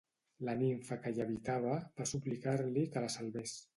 [0.47, 3.55] La nimfa que hi habitava va suplicar-li que la salvés.